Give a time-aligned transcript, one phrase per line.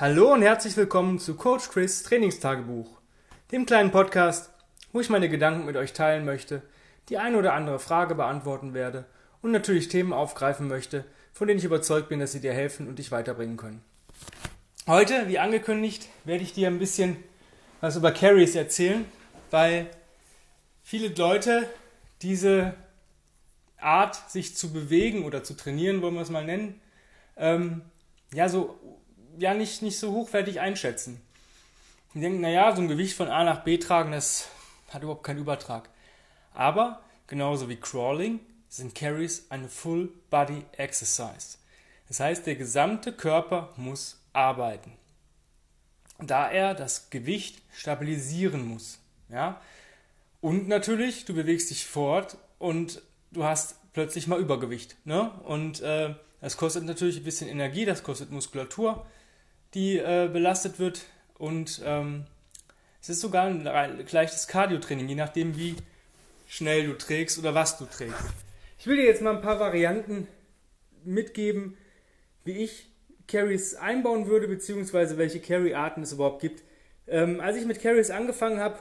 [0.00, 3.00] Hallo und herzlich willkommen zu Coach Chris Trainingstagebuch,
[3.50, 4.48] dem kleinen Podcast,
[4.92, 6.62] wo ich meine Gedanken mit euch teilen möchte,
[7.08, 9.06] die eine oder andere Frage beantworten werde
[9.42, 13.00] und natürlich Themen aufgreifen möchte, von denen ich überzeugt bin, dass sie dir helfen und
[13.00, 13.82] dich weiterbringen können.
[14.86, 17.16] Heute, wie angekündigt, werde ich dir ein bisschen
[17.80, 19.04] was über Carries erzählen,
[19.50, 19.90] weil
[20.84, 21.68] viele Leute
[22.22, 22.74] diese
[23.80, 26.80] Art, sich zu bewegen oder zu trainieren, wollen wir es mal nennen,
[27.36, 27.82] ähm,
[28.32, 28.78] ja, so
[29.38, 31.20] ja nicht, nicht so hochwertig einschätzen.
[32.14, 34.48] Die denken, naja, so ein Gewicht von A nach B tragen, das
[34.90, 35.88] hat überhaupt keinen Übertrag.
[36.54, 41.58] Aber genauso wie Crawling sind Carries eine Full Body Exercise.
[42.08, 44.92] Das heißt, der gesamte Körper muss arbeiten.
[46.18, 48.98] Da er das Gewicht stabilisieren muss.
[49.28, 49.60] Ja?
[50.40, 54.96] Und natürlich, du bewegst dich fort und du hast plötzlich mal Übergewicht.
[55.04, 55.30] Ne?
[55.44, 59.06] Und äh, das kostet natürlich ein bisschen Energie, das kostet Muskulatur
[59.74, 61.02] die äh, belastet wird.
[61.38, 62.24] Und ähm,
[63.00, 63.64] es ist sogar ein
[64.10, 65.76] leichtes Cardio-Training, je nachdem, wie
[66.48, 68.24] schnell du trägst oder was du trägst.
[68.78, 70.28] Ich will dir jetzt mal ein paar Varianten
[71.04, 71.76] mitgeben,
[72.44, 72.86] wie ich
[73.26, 76.62] Carries einbauen würde, beziehungsweise welche Carry-Arten es überhaupt gibt.
[77.06, 78.78] Ähm, als ich mit Carries angefangen habe,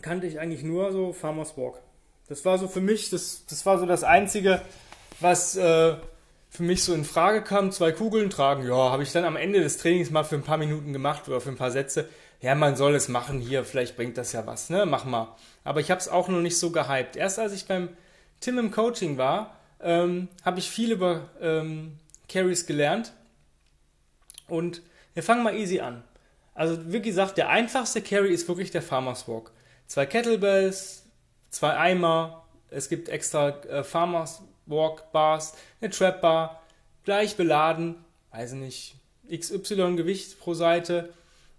[0.00, 1.80] kannte ich eigentlich nur so Farmers Walk.
[2.28, 4.62] Das war so für mich, das, das war so das Einzige,
[5.20, 5.96] was äh,
[6.54, 9.60] für mich so in Frage kam, zwei Kugeln tragen, ja, habe ich dann am Ende
[9.60, 12.08] des Trainings mal für ein paar Minuten gemacht oder für ein paar Sätze.
[12.40, 14.86] Ja, man soll es machen hier, vielleicht bringt das ja was, ne?
[14.86, 15.34] Mach mal.
[15.64, 17.16] Aber ich habe es auch noch nicht so gehypt.
[17.16, 17.88] Erst als ich beim
[18.38, 23.12] Tim im Coaching war, ähm, habe ich viel über ähm, Carries gelernt.
[24.46, 24.80] Und
[25.14, 26.04] wir fangen mal easy an.
[26.54, 29.50] Also wie gesagt, der einfachste Carry ist wirklich der Farmers Walk.
[29.88, 31.04] Zwei Kettlebells,
[31.50, 36.62] zwei Eimer, es gibt extra äh, Farmers Walk Bars, eine Trap Bar,
[37.04, 37.96] gleich beladen,
[38.30, 38.96] weiß nicht,
[39.30, 41.12] XY Gewicht pro Seite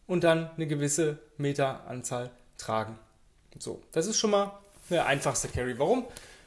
[0.07, 2.97] und dann eine gewisse Meteranzahl tragen.
[3.57, 4.51] So, das ist schon mal
[4.89, 5.77] der einfachste Carry.
[5.79, 6.05] Warum?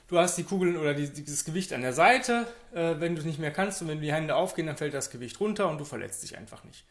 [0.08, 2.46] Du hast die Kugeln oder die, dieses Gewicht an der Seite.
[2.72, 5.10] Äh, wenn du es nicht mehr kannst und wenn die Hände aufgehen, dann fällt das
[5.10, 6.84] Gewicht runter und du verletzt dich einfach nicht.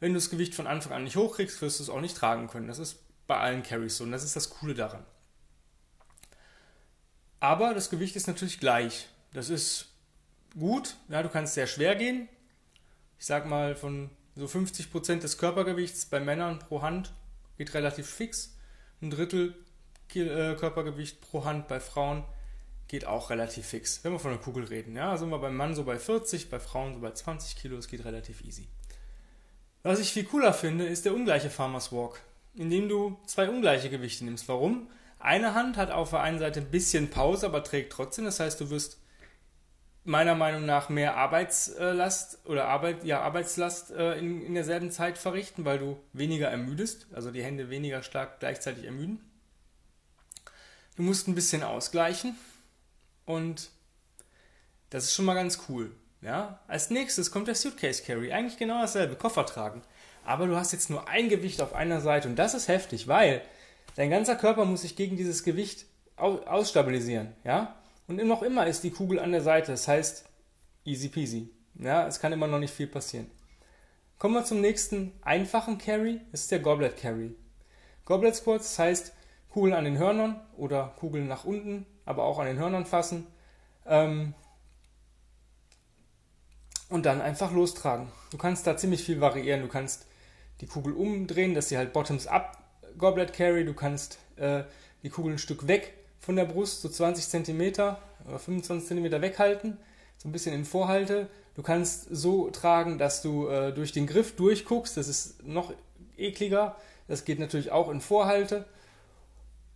[0.00, 2.48] Wenn du das Gewicht von Anfang an nicht hochkriegst, wirst du es auch nicht tragen
[2.48, 2.68] können.
[2.68, 5.04] Das ist bei allen Carries so und das ist das Coole daran.
[7.40, 9.08] Aber das Gewicht ist natürlich gleich.
[9.32, 9.88] Das ist
[10.58, 10.96] gut.
[11.08, 12.28] Ja, du kannst sehr schwer gehen.
[13.18, 17.12] Ich sag mal, von so 50% des Körpergewichts bei Männern pro Hand
[17.58, 18.56] geht relativ fix.
[19.00, 19.54] Ein Drittel
[20.14, 22.24] äh, Körpergewicht pro Hand bei Frauen
[22.88, 24.94] geht auch relativ fix, wenn wir von der Kugel reden.
[24.96, 27.88] Ja, sind wir beim Mann so bei 40, bei Frauen so bei 20 Kilo, es
[27.88, 28.68] geht relativ easy.
[29.82, 32.20] Was ich viel cooler finde, ist der ungleiche Farmers Walk,
[32.54, 34.46] indem du zwei ungleiche Gewichte nimmst.
[34.48, 34.88] Warum?
[35.18, 38.26] Eine Hand hat auf der einen Seite ein bisschen Pause, aber trägt trotzdem.
[38.26, 38.98] Das heißt, du wirst
[40.04, 45.64] meiner Meinung nach mehr Arbeitslast oder Arbeit, ja, Arbeitslast äh, in, in derselben Zeit verrichten,
[45.64, 49.20] weil du weniger ermüdest, also die Hände weniger stark gleichzeitig ermüden.
[50.96, 52.36] Du musst ein bisschen ausgleichen
[53.24, 53.70] und
[54.90, 55.92] das ist schon mal ganz cool.
[56.20, 56.60] Ja?
[56.66, 59.82] Als nächstes kommt der Suitcase Carry, eigentlich genau dasselbe, Koffer tragen.
[60.24, 63.42] Aber du hast jetzt nur ein Gewicht auf einer Seite und das ist heftig, weil
[63.96, 65.86] dein ganzer Körper muss sich gegen dieses Gewicht
[66.16, 67.34] ausstabilisieren.
[67.44, 67.76] Ja?
[68.20, 69.72] Und noch immer ist die Kugel an der Seite.
[69.72, 70.26] Das heißt,
[70.84, 71.48] easy peasy.
[71.78, 73.30] Ja, es kann immer noch nicht viel passieren.
[74.18, 76.20] Kommen wir zum nächsten einfachen Carry.
[76.30, 77.34] Das ist der Goblet Carry.
[78.04, 79.12] Goblet Squats das heißt
[79.48, 83.26] Kugeln an den Hörnern oder Kugeln nach unten, aber auch an den Hörnern fassen.
[83.86, 84.34] Ähm,
[86.90, 88.08] und dann einfach lostragen.
[88.30, 89.62] Du kannst da ziemlich viel variieren.
[89.62, 90.06] Du kannst
[90.60, 92.58] die Kugel umdrehen, dass sie halt bottoms up
[92.98, 93.64] Goblet Carry.
[93.64, 94.64] Du kannst äh,
[95.02, 97.72] die Kugel ein Stück weg von der Brust, so 20 cm
[98.26, 99.76] oder 25 cm weghalten,
[100.16, 101.28] so ein bisschen in Vorhalte.
[101.54, 105.74] Du kannst so tragen, dass du äh, durch den Griff durchguckst, das ist noch
[106.16, 106.76] ekliger.
[107.08, 108.64] Das geht natürlich auch in Vorhalte.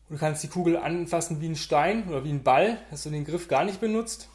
[0.08, 3.24] Du kannst die Kugel anfassen wie ein Stein oder wie ein Ball, dass du den
[3.24, 4.28] Griff gar nicht benutzt.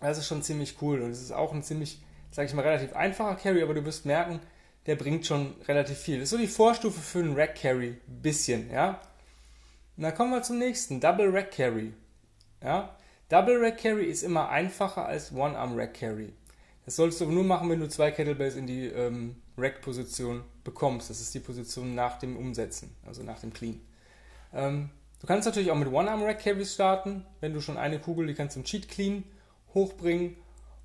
[0.00, 2.00] Das ist schon ziemlich cool und es ist auch ein ziemlich,
[2.30, 4.40] sage ich mal, relativ einfacher Carry, aber du wirst merken,
[4.86, 6.16] der bringt schon relativ viel.
[6.16, 9.02] Das ist so die Vorstufe für einen Rack Carry, bisschen, ja.
[9.98, 11.92] Und dann kommen wir zum nächsten, Double Rack Carry.
[12.62, 12.96] Ja?
[13.28, 16.32] Double Rack Carry ist immer einfacher als One Arm Rack Carry.
[16.84, 21.10] Das solltest du nur machen, wenn du zwei Kettlebells in die ähm, Rack-Position bekommst.
[21.10, 23.80] Das ist die Position nach dem Umsetzen, also nach dem Clean.
[24.54, 24.90] Ähm,
[25.20, 28.28] du kannst natürlich auch mit One Arm Rack Carries starten, wenn du schon eine Kugel,
[28.28, 29.24] die kannst du im Cheat Clean
[29.74, 30.36] hochbringen.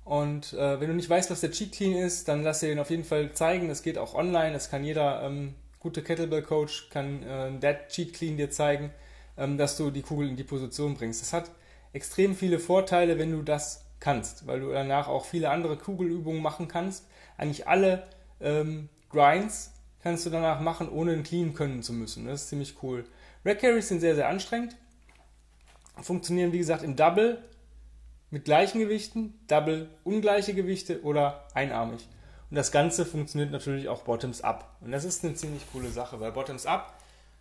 [0.02, 2.80] Und äh, wenn du nicht weißt, was der Cheat Clean ist, dann lass dir den
[2.80, 3.68] auf jeden Fall zeigen.
[3.68, 4.52] Das geht auch online.
[4.52, 8.90] Das kann jeder ähm, gute Kettlebell Coach kann äh, Dead Cheat Clean dir zeigen
[9.36, 11.22] ähm, dass du die Kugel in die Position bringst.
[11.22, 11.50] Das hat
[11.92, 16.68] extrem viele Vorteile, wenn du das kannst, weil du danach auch viele andere Kugelübungen machen
[16.68, 17.06] kannst.
[17.36, 18.04] eigentlich alle
[18.40, 19.72] ähm, Grinds
[20.02, 22.26] kannst du danach machen, ohne einen Clean können zu müssen.
[22.26, 23.04] Das ist ziemlich cool.
[23.44, 24.76] Rack Carries sind sehr, sehr anstrengend.
[26.02, 27.42] Funktionieren, wie gesagt, im Double
[28.30, 32.08] mit gleichen Gewichten, Double ungleiche Gewichte oder einarmig.
[32.50, 34.76] Und das Ganze funktioniert natürlich auch Bottoms Up.
[34.80, 36.98] Und das ist eine ziemlich coole Sache, weil Bottoms Up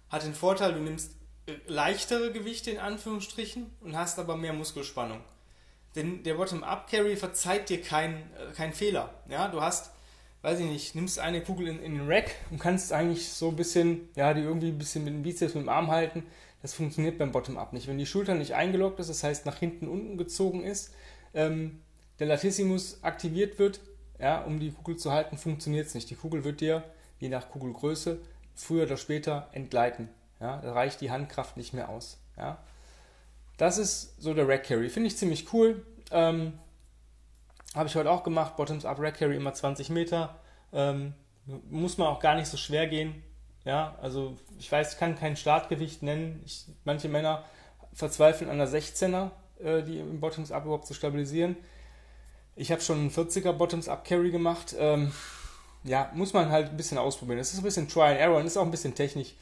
[0.09, 1.11] hat den Vorteil, du nimmst
[1.45, 5.19] äh, leichtere Gewichte in Anführungsstrichen und hast aber mehr Muskelspannung.
[5.95, 9.13] Denn der Bottom-Up-Carry verzeiht dir keinen äh, kein Fehler.
[9.29, 9.91] Ja, du hast,
[10.41, 13.55] weiß ich nicht, nimmst eine Kugel in, in den Rack und kannst eigentlich so ein
[13.55, 16.23] bisschen, ja, die irgendwie ein bisschen mit dem Bizeps, mit dem Arm halten.
[16.61, 17.88] Das funktioniert beim Bottom-Up nicht.
[17.88, 20.94] Wenn die Schulter nicht eingeloggt ist, das heißt nach hinten unten gezogen ist,
[21.33, 21.81] ähm,
[22.19, 23.81] der Latissimus aktiviert wird,
[24.24, 26.10] ja, um die Kugel zu halten, funktioniert es nicht.
[26.10, 26.86] Die Kugel wird dir,
[27.20, 28.20] je nach Kugelgröße,
[28.56, 30.08] früher oder später entgleiten.
[30.40, 32.18] Ja, da reicht die Handkraft nicht mehr aus.
[32.38, 32.58] Ja.
[33.58, 34.90] Das ist so der Rack Carry.
[34.90, 35.86] Finde ich ziemlich cool.
[36.10, 36.58] Ähm,
[37.75, 38.56] Habe ich heute auch gemacht.
[38.56, 40.40] Bottoms Up Rack Carry immer 20 Meter.
[40.72, 41.14] Ähm,
[41.70, 43.22] muss man auch gar nicht so schwer gehen.
[43.66, 46.42] Ja, also ich weiß, ich kann kein Startgewicht nennen.
[46.46, 47.44] Ich, manche Männer
[47.92, 51.58] verzweifeln an der 16er, äh, die im Bottoms Up überhaupt zu stabilisieren.
[52.55, 54.75] Ich habe schon einen 40er Bottoms Up Carry gemacht.
[54.77, 55.11] Ähm,
[55.83, 57.39] ja, muss man halt ein bisschen ausprobieren.
[57.39, 59.33] Das ist ein bisschen Try and Error und ist auch ein bisschen technisch,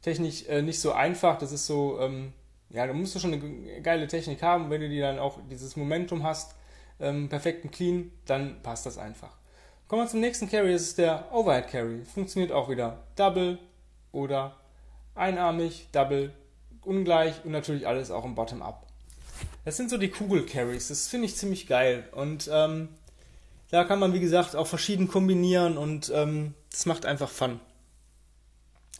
[0.00, 1.38] technisch äh, nicht so einfach.
[1.38, 2.32] Das ist so, ähm,
[2.70, 4.70] ja, da musst du schon eine geile Technik haben.
[4.70, 6.54] Wenn du die dann auch dieses Momentum hast,
[7.00, 9.30] ähm, perfekten Clean, dann passt das einfach.
[9.88, 12.04] Kommen wir zum nächsten Carry, das ist der Overhead Carry.
[12.04, 13.58] Funktioniert auch wieder Double
[14.12, 14.56] oder
[15.14, 16.32] einarmig, Double,
[16.82, 18.86] ungleich und natürlich alles auch im Bottom-Up.
[19.64, 22.08] Das sind so die Kugel-Carries, das finde ich ziemlich geil.
[22.12, 22.88] Und ähm,
[23.70, 27.60] da kann man, wie gesagt, auch verschieden kombinieren und ähm, das macht einfach Fun.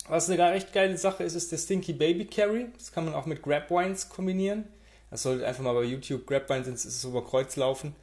[0.09, 2.67] Was eine recht geile Sache ist, ist der Stinky Baby Carry.
[2.77, 4.65] Das kann man auch mit Grab Wines kombinieren.
[5.11, 7.95] Das sollte einfach mal bei YouTube Grab Wines ist über Kreuz laufen.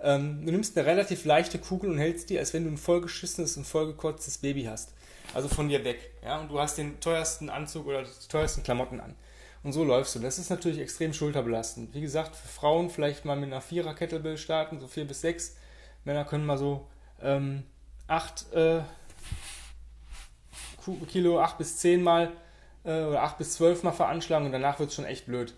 [0.00, 3.56] Ähm, du nimmst eine relativ leichte Kugel und hältst die, als wenn du ein vollgeschissenes
[3.56, 4.92] und vollgekotztes Baby hast.
[5.34, 6.10] Also von dir weg.
[6.24, 6.40] Ja?
[6.40, 9.14] Und du hast den teuersten Anzug oder die teuersten Klamotten an.
[9.62, 10.18] Und so läufst du.
[10.18, 11.94] Das ist natürlich extrem schulterbelastend.
[11.94, 15.56] Wie gesagt, für Frauen vielleicht mal mit einer Vierer Kettlebell starten, so vier bis sechs.
[16.04, 16.88] Männer können mal so
[17.20, 17.62] ähm,
[18.08, 18.82] acht äh,
[21.08, 22.32] Kilo 8 bis 10 Mal
[22.84, 25.54] äh, oder 8 bis 12 Mal veranschlagen und danach wird es schon echt blöd.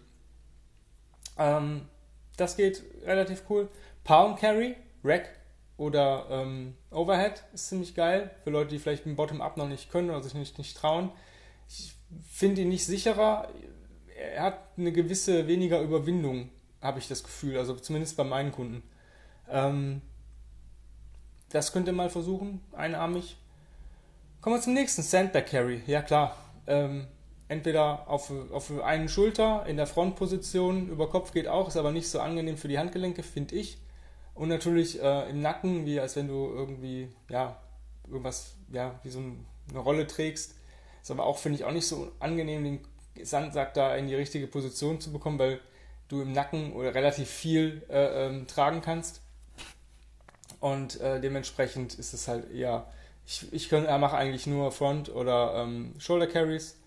[1.39, 1.89] Ähm,
[2.37, 3.69] das geht relativ cool.
[4.05, 5.31] Palm Carry, Rack
[5.77, 8.31] oder ähm, Overhead ist ziemlich geil.
[8.45, 11.11] Für Leute, die vielleicht mit Bottom-Up noch nicht können oder sich nicht, nicht trauen.
[11.69, 11.95] Ich
[12.31, 13.49] finde ihn nicht sicherer.
[14.33, 16.51] Er hat eine gewisse weniger Überwindung,
[16.81, 17.59] habe ich das Gefühl.
[17.59, 18.83] Also zumindest bei meinen Kunden.
[19.51, 20.01] Ähm,
[21.51, 23.37] das könnt ihr mal versuchen, einarmig.
[24.41, 25.83] Kommen wir zum nächsten, Sandbag Carry.
[25.87, 26.37] Ja klar,
[26.67, 27.07] ähm,
[27.49, 32.09] entweder auf, auf einen Schulter in der Frontposition, über Kopf geht auch, ist aber nicht
[32.09, 33.79] so angenehm für die Handgelenke, finde ich.
[34.35, 37.57] Und natürlich äh, im Nacken, wie als wenn du irgendwie, ja,
[38.09, 39.21] irgendwas, ja, wie so
[39.71, 40.57] eine Rolle trägst.
[41.01, 42.81] Ist aber auch, finde ich, auch nicht so angenehm, den
[43.23, 45.61] Sandsack da in die richtige Position zu bekommen, weil
[46.09, 49.21] du im Nacken oder relativ viel äh, ähm, tragen kannst.
[50.61, 52.87] Und äh, dementsprechend ist es halt eher
[53.27, 56.79] ich, ich macht eigentlich nur Front- oder ähm, Shoulder Carries.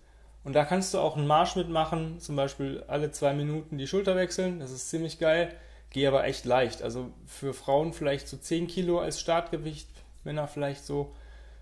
[0.44, 4.16] Und da kannst du auch einen Marsch mitmachen, zum Beispiel alle zwei Minuten die Schulter
[4.16, 4.60] wechseln.
[4.60, 5.54] Das ist ziemlich geil.
[5.90, 6.82] Gehe aber echt leicht.
[6.82, 9.88] Also für Frauen vielleicht so 10 Kilo als Startgewicht,
[10.24, 11.14] Männer vielleicht so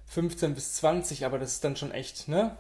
[0.07, 2.57] 15 bis 20, aber das ist dann schon echt, ne?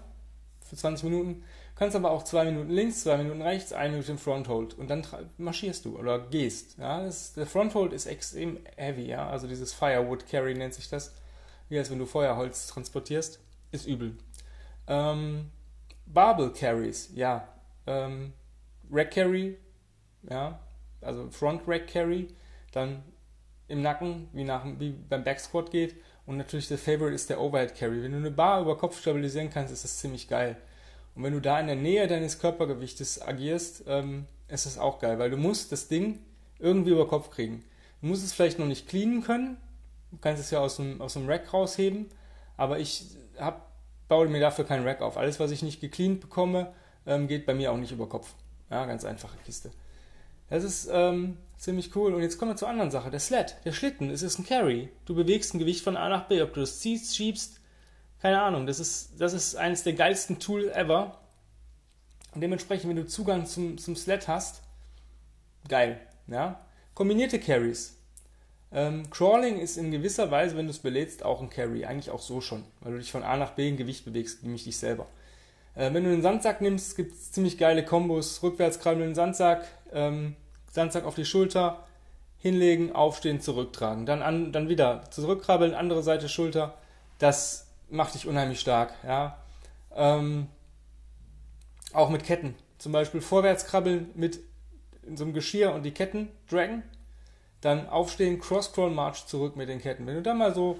[0.64, 1.44] Für 20 Minuten.
[1.76, 5.06] Kannst aber auch zwei Minuten links, zwei Minuten rechts, eine Minute im Fronthold und dann
[5.36, 6.78] marschierst du oder gehst.
[6.78, 9.28] Ja, das, der Fronthold ist extrem heavy, ja.
[9.28, 11.12] Also dieses Firewood Carry nennt sich das
[11.68, 13.40] wie als wenn du Feuerholz transportierst,
[13.72, 14.16] ist übel.
[14.86, 15.50] Ähm,
[16.06, 17.48] Barbell Carries, ja.
[17.86, 18.32] Ähm,
[18.90, 19.58] Rack Carry,
[20.28, 20.60] ja,
[21.00, 22.28] also Front Rack Carry,
[22.72, 23.02] dann
[23.68, 25.96] im Nacken, wie, nach, wie beim Back Squat geht.
[26.24, 28.02] Und natürlich der Favorite ist der Overhead Carry.
[28.02, 30.56] Wenn du eine Bar über Kopf stabilisieren kannst, ist das ziemlich geil.
[31.16, 35.18] Und wenn du da in der Nähe deines Körpergewichtes agierst, ähm, ist das auch geil,
[35.18, 36.20] weil du musst das Ding
[36.58, 37.64] irgendwie über Kopf kriegen.
[38.00, 39.56] Du musst es vielleicht noch nicht cleanen können,
[40.10, 42.06] Du kannst es ja aus dem, aus dem Rack rausheben,
[42.56, 43.04] aber ich
[43.38, 43.70] hab,
[44.08, 45.16] baue mir dafür keinen Rack auf.
[45.16, 46.72] Alles, was ich nicht gecleant bekomme,
[47.06, 48.34] ähm, geht bei mir auch nicht über Kopf.
[48.70, 49.70] Ja, ganz einfache Kiste.
[50.48, 52.14] Das ist ähm, ziemlich cool.
[52.14, 53.10] Und jetzt kommen wir zur anderen Sache.
[53.10, 54.88] Der Sled, der Schlitten, es ist ein Carry.
[55.04, 56.40] Du bewegst ein Gewicht von A nach B.
[56.40, 57.55] Ob du das ziehst, schiebst,
[58.26, 58.66] keine Ahnung.
[58.66, 61.16] Das ist, das ist eines der geilsten Tools ever.
[62.34, 64.62] Und dementsprechend, wenn du Zugang zum, zum Sled hast,
[65.68, 66.00] geil.
[66.26, 66.58] Ja?
[66.94, 67.96] Kombinierte Carries.
[68.72, 71.84] Ähm, Crawling ist in gewisser Weise, wenn du es belädst, auch ein Carry.
[71.84, 74.64] Eigentlich auch so schon, weil du dich von A nach B in Gewicht bewegst, nämlich
[74.64, 75.06] dich selber.
[75.76, 78.42] Äh, wenn du einen Sandsack nimmst, gibt es ziemlich geile Kombos.
[78.42, 80.34] Rückwärts krabbeln den Sandsack, ähm,
[80.72, 81.86] Sandsack auf die Schulter,
[82.38, 84.04] hinlegen, aufstehen, zurücktragen.
[84.04, 86.74] Dann, an, dann wieder zurückkrabbeln, andere Seite Schulter.
[87.20, 88.92] Das macht dich unheimlich stark.
[89.04, 89.38] Ja.
[89.94, 90.48] Ähm,
[91.92, 92.54] auch mit Ketten.
[92.78, 94.40] Zum Beispiel vorwärts krabbeln mit
[95.14, 96.82] so einem Geschirr und die Ketten dragen.
[97.60, 100.06] Dann aufstehen, Cross-Crawl-March zurück mit den Ketten.
[100.06, 100.78] Wenn du dann mal so,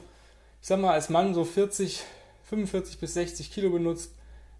[0.60, 2.02] ich sag mal, als Mann so 40,
[2.44, 4.12] 45 bis 60 Kilo benutzt,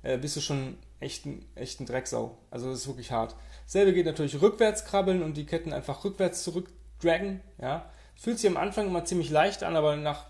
[0.03, 2.39] äh, bist du schon echt ein, echt ein Drecksau.
[2.51, 3.35] Also das ist wirklich hart.
[3.67, 7.41] Selbe geht natürlich rückwärts krabbeln und die Ketten einfach rückwärts zurückdragen.
[7.61, 7.91] Ja.
[8.15, 10.27] Fühlt sich am Anfang immer ziemlich leicht an, aber nach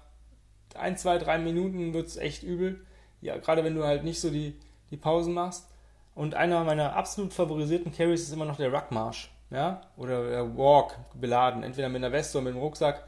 [0.78, 2.84] ein, zwei, drei Minuten wird es echt übel.
[3.20, 4.54] Ja, gerade wenn du halt nicht so die,
[4.90, 5.68] die Pausen machst.
[6.14, 9.30] Und einer meiner absolut favorisierten Carries ist immer noch der Ruckmarsch.
[9.50, 9.82] Ja?
[9.96, 13.04] Oder der Walk beladen, entweder mit einer Weste oder mit einem Rucksack.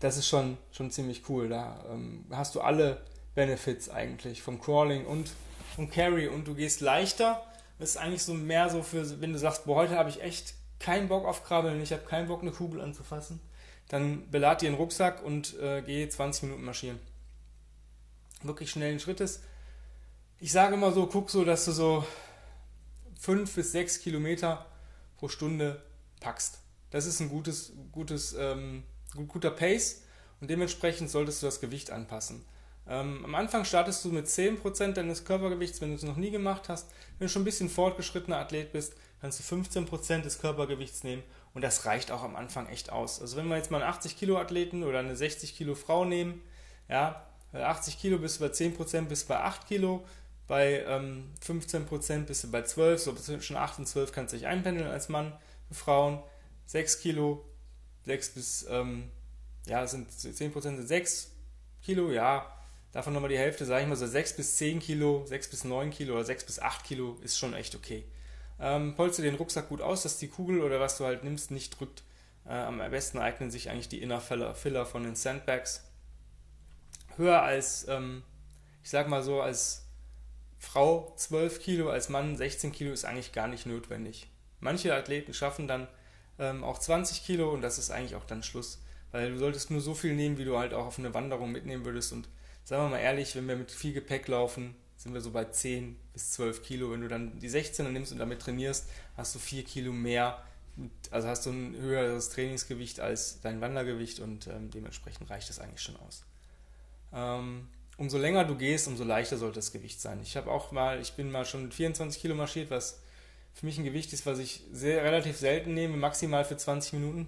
[0.00, 1.48] Das ist schon, schon ziemlich cool.
[1.48, 3.00] Da ähm, hast du alle
[3.34, 5.30] Benefits eigentlich vom Crawling und
[5.74, 7.42] vom Carry und du gehst leichter.
[7.78, 10.54] Das ist eigentlich so mehr so für, wenn du sagst, boah, heute habe ich echt
[10.78, 13.40] keinen Bock auf Krabbeln, ich habe keinen Bock, eine Kugel anzufassen,
[13.92, 16.98] dann belad dir einen Rucksack und äh, geh 20 Minuten marschieren.
[18.42, 19.42] Wirklich schnellen Schrittes.
[20.38, 22.06] Ich sage immer so, guck so, dass du so
[23.20, 24.64] 5 bis 6 Kilometer
[25.18, 25.82] pro Stunde
[26.20, 26.60] packst.
[26.88, 28.84] Das ist ein gutes, gutes, ähm,
[29.28, 30.04] guter Pace
[30.40, 32.46] und dementsprechend solltest du das Gewicht anpassen.
[32.88, 36.70] Ähm, am Anfang startest du mit 10% deines Körpergewichts, wenn du es noch nie gemacht
[36.70, 36.88] hast.
[37.18, 41.22] Wenn du schon ein bisschen fortgeschrittener Athlet bist, kannst du 15% des Körpergewichts nehmen
[41.54, 43.20] und das reicht auch am Anfang echt aus.
[43.20, 46.40] Also wenn wir jetzt mal einen 80 Kilo Athleten oder eine 60 Kilo Frau nehmen,
[46.88, 50.04] ja, bei 80 Kilo bist du bei 10% bis bei 8 Kilo,
[50.46, 54.46] bei ähm, 15% bist du bei 12, so zwischen 8 und 12 kannst du dich
[54.46, 55.32] einpendeln als Mann.
[55.68, 56.22] Für Frauen
[56.66, 57.44] 6 Kilo,
[58.04, 59.10] 6 bis, ähm,
[59.66, 61.30] ja, sind 10% sind 6
[61.82, 62.52] Kilo, ja,
[62.92, 65.90] Davon nochmal die Hälfte, sage ich mal so 6 bis 10 Kilo, 6 bis 9
[65.90, 68.04] Kilo oder 6 bis 8 Kilo ist schon echt okay.
[68.60, 71.78] Ähm, polster den Rucksack gut aus, dass die Kugel oder was du halt nimmst nicht
[71.78, 72.02] drückt.
[72.46, 75.84] Äh, am besten eignen sich eigentlich die Inner Filler von den Sandbags.
[77.16, 78.22] Höher als, ähm,
[78.82, 79.86] ich sag mal so, als
[80.58, 84.28] Frau 12 Kilo, als Mann 16 Kilo ist eigentlich gar nicht notwendig.
[84.60, 85.88] Manche Athleten schaffen dann
[86.38, 88.80] ähm, auch 20 Kilo und das ist eigentlich auch dann Schluss.
[89.10, 91.84] Weil du solltest nur so viel nehmen, wie du halt auch auf eine Wanderung mitnehmen
[91.84, 92.28] würdest und
[92.64, 95.96] sagen wir mal ehrlich, wenn wir mit viel Gepäck laufen, sind wir so bei 10
[96.12, 96.92] bis 12 Kilo.
[96.92, 100.40] Wenn du dann die 16er nimmst und damit trainierst, hast du 4 Kilo mehr.
[101.10, 105.82] Also hast du ein höheres Trainingsgewicht als dein Wandergewicht und ähm, dementsprechend reicht das eigentlich
[105.82, 106.24] schon aus.
[107.12, 110.20] Ähm, umso länger du gehst, umso leichter sollte das Gewicht sein.
[110.22, 113.00] Ich habe auch mal, ich bin mal schon mit 24 Kilo marschiert, was
[113.52, 117.26] für mich ein Gewicht ist, was ich sehr relativ selten nehme, maximal für 20 Minuten.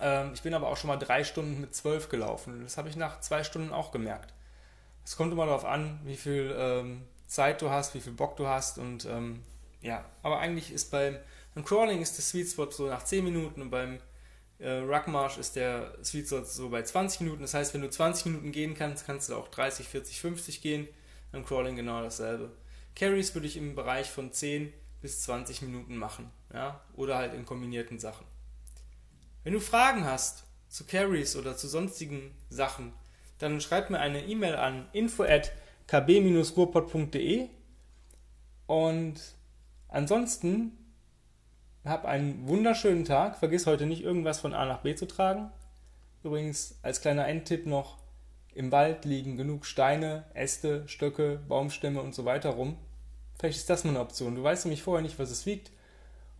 [0.00, 2.62] Ähm, ich bin aber auch schon mal drei Stunden mit zwölf gelaufen.
[2.64, 4.34] Das habe ich nach zwei Stunden auch gemerkt.
[5.06, 8.48] Es kommt immer darauf an, wie viel ähm, Zeit du hast, wie viel Bock du
[8.48, 9.40] hast und ähm,
[9.80, 11.16] ja, aber eigentlich ist beim,
[11.54, 14.00] beim, Crawling ist der Sweet Spot so nach 10 Minuten und beim
[14.58, 17.42] äh, Ruckmarsch ist der Sweet Spot so bei 20 Minuten.
[17.42, 20.88] Das heißt, wenn du 20 Minuten gehen kannst, kannst du auch 30, 40, 50 gehen.
[21.30, 22.50] Beim Crawling genau dasselbe.
[22.96, 24.72] Carries würde ich im Bereich von 10
[25.02, 28.26] bis 20 Minuten machen, ja, oder halt in kombinierten Sachen.
[29.44, 32.92] Wenn du Fragen hast zu Carries oder zu sonstigen Sachen,
[33.38, 35.52] dann schreib mir eine E-Mail an info at
[35.86, 37.48] kb-ruhrpott.de
[38.66, 39.20] und
[39.88, 40.72] ansonsten
[41.84, 43.38] hab einen wunderschönen Tag.
[43.38, 45.50] Vergiss heute nicht irgendwas von A nach B zu tragen.
[46.24, 47.98] Übrigens als kleiner Endtipp noch,
[48.54, 52.78] im Wald liegen genug Steine, Äste, Stöcke, Baumstämme und so weiter rum.
[53.38, 54.34] Vielleicht ist das mal eine Option.
[54.34, 55.70] Du weißt nämlich vorher nicht, was es wiegt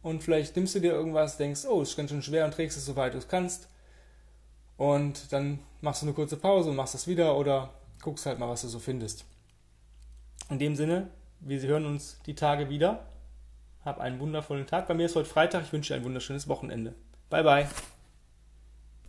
[0.03, 2.87] und vielleicht nimmst du dir irgendwas, denkst, oh, ist ganz schön schwer und trägst es
[2.87, 3.69] so weit du es kannst.
[4.77, 7.71] Und dann machst du eine kurze Pause und machst das wieder oder
[8.03, 9.25] guckst halt mal, was du so findest.
[10.51, 11.09] In dem Sinne,
[11.41, 13.07] wir hören uns die Tage wieder.
[13.85, 14.89] Hab einen wundervollen Tag.
[14.89, 15.63] Bei mir ist heute Freitag.
[15.63, 16.95] Ich wünsche dir ein wunderschönes Wochenende.
[17.31, 17.69] Bye, bye.